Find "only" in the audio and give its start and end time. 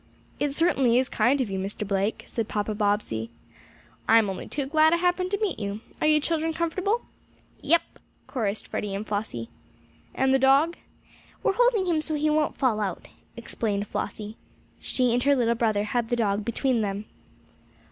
4.31-4.47